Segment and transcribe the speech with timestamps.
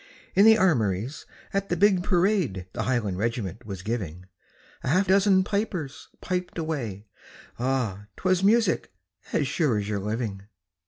[0.33, 4.25] In the armories, at the big parade The highland regiment was giving,
[4.83, 7.05] A half dozen pipers piping away
[7.59, 8.07] Ah!
[8.17, 8.91] 'twas music,
[9.31, 10.47] as sure as your living.